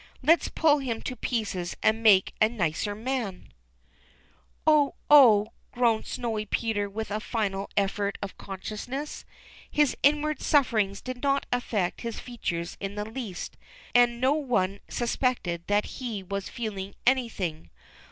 [0.23, 3.49] "Let's pull him to pieces and make a nicer man.
[4.65, 4.95] 348 THE CHILDREN'S WONDER BOOK.
[5.11, 9.25] Ohj oh/' groaned Snowy Peter with a final effort of consciousness.
[9.69, 13.57] His inward sufferings did not affect his features in the least,
[13.93, 17.69] and no one suspected that he was feeling anything.